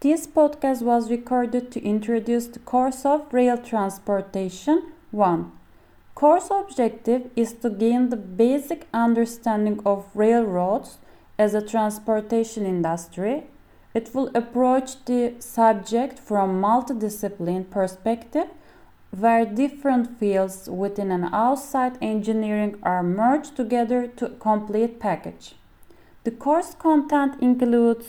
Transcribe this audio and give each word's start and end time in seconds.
This 0.00 0.26
podcast 0.26 0.80
was 0.80 1.10
recorded 1.10 1.70
to 1.72 1.84
introduce 1.84 2.46
the 2.46 2.58
course 2.58 3.04
of 3.04 3.30
Rail 3.34 3.58
Transportation 3.58 4.92
1. 5.10 5.52
Course 6.14 6.48
objective 6.50 7.28
is 7.36 7.52
to 7.52 7.68
gain 7.68 8.08
the 8.08 8.16
basic 8.16 8.86
understanding 8.94 9.78
of 9.84 10.06
railroads 10.14 10.96
as 11.38 11.52
a 11.52 11.60
transportation 11.60 12.64
industry. 12.64 13.42
It 13.92 14.14
will 14.14 14.30
approach 14.34 15.04
the 15.04 15.34
subject 15.38 16.18
from 16.18 16.62
multidiscipline 16.62 17.68
perspective 17.70 18.48
where 19.10 19.44
different 19.44 20.18
fields 20.18 20.66
within 20.70 21.10
and 21.10 21.26
outside 21.30 21.98
engineering 22.00 22.78
are 22.82 23.02
merged 23.02 23.54
together 23.54 24.06
to 24.16 24.30
complete 24.40 24.98
package. 24.98 25.56
The 26.24 26.30
course 26.30 26.74
content 26.74 27.34
includes 27.42 28.06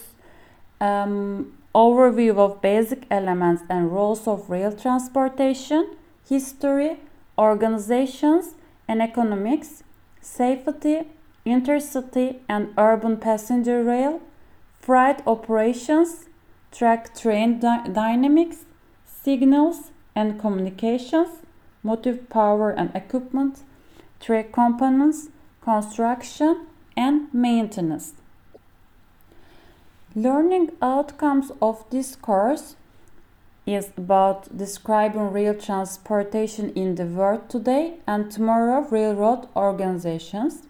um, 0.79 1.57
overview 1.73 2.37
of 2.37 2.61
basic 2.61 3.05
elements 3.09 3.63
and 3.69 3.91
roles 3.91 4.27
of 4.27 4.49
rail 4.49 4.71
transportation, 4.71 5.95
history, 6.27 6.97
organizations 7.37 8.55
and 8.87 9.01
economics, 9.01 9.83
safety, 10.21 11.03
intercity 11.45 12.39
and 12.47 12.73
urban 12.77 13.17
passenger 13.17 13.83
rail, 13.83 14.21
freight 14.79 15.21
operations, 15.25 16.25
track 16.71 17.15
train 17.17 17.59
dy 17.59 17.87
dynamics, 17.89 18.65
signals 19.05 19.91
and 20.15 20.39
communications, 20.39 21.39
motive 21.83 22.29
power 22.29 22.69
and 22.69 22.93
equipment, 22.93 23.63
track 24.19 24.51
components, 24.51 25.29
construction 25.61 26.67
and 26.97 27.33
maintenance. 27.33 28.13
Learning 30.15 30.71
outcomes 30.81 31.53
of 31.61 31.85
this 31.89 32.17
course 32.17 32.75
is 33.65 33.91
about 33.95 34.57
describing 34.57 35.31
rail 35.31 35.53
transportation 35.53 36.69
in 36.73 36.95
the 36.95 37.05
world 37.05 37.49
today 37.49 37.93
and 38.05 38.29
tomorrow 38.29 38.81
railroad 38.89 39.47
organizations, 39.55 40.63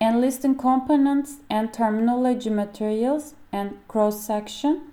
enlisting 0.00 0.54
components 0.54 1.38
and 1.50 1.74
terminology 1.74 2.48
materials 2.48 3.34
and 3.50 3.76
cross 3.88 4.24
section, 4.24 4.92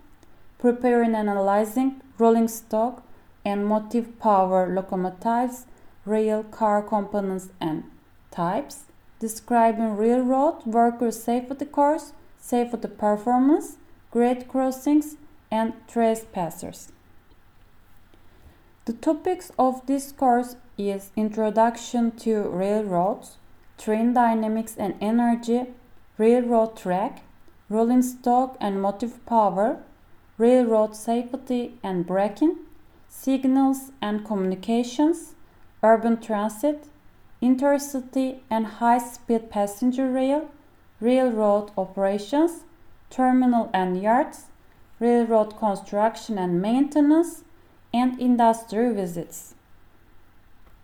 preparing 0.57 1.13
and 1.13 1.29
analyzing 1.29 2.01
rolling 2.17 2.47
stock 2.47 3.03
and 3.45 3.67
motive 3.67 4.19
power 4.19 4.73
locomotives, 4.73 5.67
rail 6.03 6.41
car 6.45 6.81
components 6.81 7.49
and 7.59 7.83
types, 8.31 8.85
describing 9.19 9.95
railroad 9.95 10.65
worker 10.65 11.11
safety 11.11 11.65
course 11.65 12.13
safety 12.41 12.89
performance, 12.89 13.77
grade 14.09 14.49
crossings, 14.49 15.15
and 15.49 15.73
trespassers. 15.87 16.91
The 18.85 18.93
topics 18.93 19.51
of 19.57 19.85
this 19.85 20.11
course 20.11 20.55
is 20.77 21.11
Introduction 21.15 22.11
to 22.23 22.41
Railroads, 22.49 23.37
Train 23.77 24.13
Dynamics 24.13 24.75
and 24.77 24.95
Energy, 24.99 25.67
Railroad 26.17 26.75
Track, 26.75 27.21
Rolling 27.69 28.01
Stock 28.01 28.57
and 28.59 28.81
Motive 28.81 29.25
Power, 29.25 29.83
Railroad 30.37 30.95
Safety 30.95 31.77
and 31.83 32.05
Braking, 32.05 32.57
Signals 33.07 33.91
and 34.01 34.25
Communications, 34.25 35.35
Urban 35.83 36.19
Transit, 36.19 36.87
Intercity 37.41 38.39
and 38.49 38.65
High 38.65 38.97
Speed 38.97 39.49
Passenger 39.49 40.11
Rail, 40.11 40.49
railroad 41.01 41.71
operations, 41.77 42.63
terminal 43.09 43.69
and 43.73 44.01
yards, 44.01 44.45
railroad 44.99 45.57
construction 45.57 46.37
and 46.37 46.61
maintenance, 46.61 47.43
and 47.93 48.17
industry 48.21 48.93
visits. 48.93 49.55